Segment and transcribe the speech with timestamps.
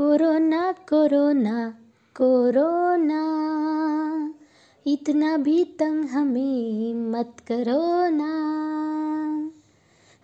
[0.00, 1.70] Corona corona
[2.16, 3.22] corona.
[4.86, 8.32] इतना भी तंग हमें मत करो ना।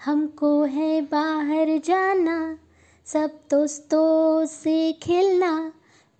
[0.04, 2.58] हमको है बाहर जाना,
[3.04, 5.72] सब दोस्तों से खेलना।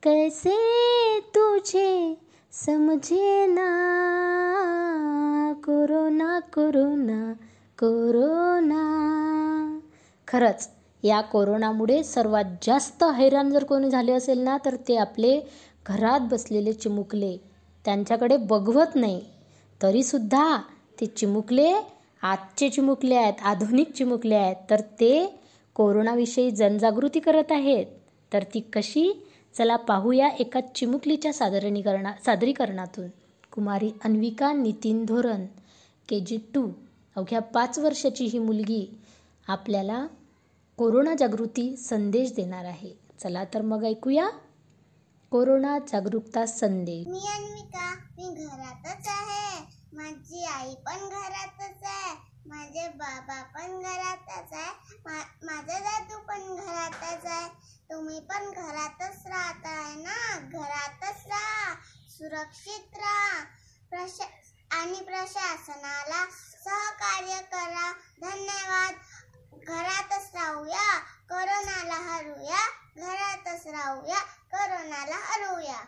[0.03, 0.57] कैसे
[1.21, 2.17] तुझे
[2.53, 3.73] समझे ना?
[5.65, 7.35] Corona corona
[7.79, 8.83] corona.
[10.29, 10.76] खरंच।
[11.07, 15.41] या कोरोनामुळे सर्वात जास्त हैराण जर कोणी झाले असेल ना तर ते आपले
[15.87, 17.37] घरात बसलेले चिमुकले.
[17.85, 19.21] त्यांच्याकडे बघवत नाही.
[19.83, 20.57] तरीसुद्धा
[21.01, 21.73] ते चिमुकले
[22.23, 24.57] आजचे चिमुकले आहेत आधुनिक चिमुकले आहेत.
[24.71, 25.41] तर ते
[25.75, 27.87] कोरोनाविषयी जनजागृती करत आहेत.
[28.33, 29.11] तर ती कशी?
[29.59, 33.09] चला पाहूया एका चिमुकलीच्या सादरीकरणा सादरीकरणातून.
[33.53, 35.47] कुमारी अन्विका नितीन धोरण
[36.09, 36.69] के जी टू.
[37.17, 38.87] अवघ्या पाच वर्षाची ही मुलगी
[39.49, 40.07] आपल्याला
[40.79, 42.95] कोरोना जागृती संदेश देणार आहे.
[43.23, 44.29] चला तर मग ऐकूया.
[45.31, 47.07] कोरोना जागरूकता संदेश.
[47.07, 49.63] मी अन्विका मी घरातच आहे.
[49.93, 52.17] माझी आई पण घरातच आहे.
[52.47, 54.97] माझे बाबा पण घरातच आहे.
[55.07, 57.49] मा- माझा दादू पण घरातच आहे.
[57.93, 60.39] तुम्ही पण घरातच राहत आहे ना?
[60.39, 61.75] घरातच राहा.
[62.09, 63.45] सुरक्षित राहा.
[63.91, 64.25] प्रशा
[64.77, 66.27] आणि प्रशासनाला
[66.65, 67.93] सहकार्य करा.
[68.21, 68.95] धन्यवाद.
[69.69, 70.99] घरातच राहूया
[71.31, 72.61] करोनाला हरवूया
[72.97, 74.19] घरातच राहूया
[74.53, 75.79] करोनाला हरवूया